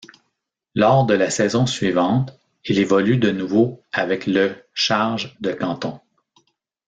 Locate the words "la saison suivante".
1.13-2.33